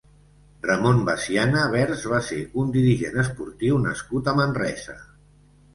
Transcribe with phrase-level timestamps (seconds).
[0.67, 4.99] Ramon Basiana Vers va ser un dirigent esportiu nascut a Manresa.